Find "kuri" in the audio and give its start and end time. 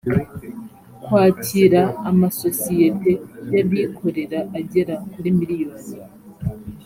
5.11-5.29